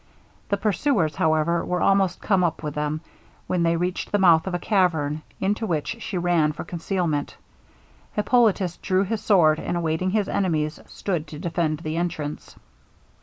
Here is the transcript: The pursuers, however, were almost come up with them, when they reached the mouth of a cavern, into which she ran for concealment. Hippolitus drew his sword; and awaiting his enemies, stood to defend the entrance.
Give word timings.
The 0.49 0.57
pursuers, 0.57 1.15
however, 1.17 1.63
were 1.63 1.79
almost 1.83 2.23
come 2.23 2.43
up 2.43 2.63
with 2.63 2.73
them, 2.73 3.01
when 3.45 3.61
they 3.61 3.75
reached 3.77 4.11
the 4.11 4.17
mouth 4.17 4.47
of 4.47 4.55
a 4.55 4.57
cavern, 4.57 5.21
into 5.39 5.67
which 5.67 5.97
she 6.01 6.17
ran 6.17 6.53
for 6.53 6.63
concealment. 6.63 7.37
Hippolitus 8.13 8.77
drew 8.77 9.03
his 9.03 9.21
sword; 9.21 9.59
and 9.59 9.77
awaiting 9.77 10.09
his 10.09 10.27
enemies, 10.27 10.79
stood 10.87 11.27
to 11.27 11.37
defend 11.37 11.81
the 11.81 11.97
entrance. 11.97 12.55